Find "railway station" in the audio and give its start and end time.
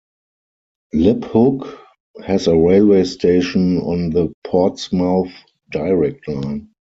2.57-3.77